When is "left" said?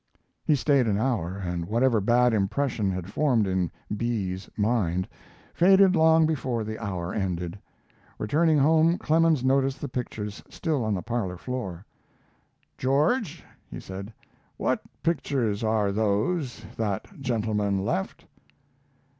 17.85-18.25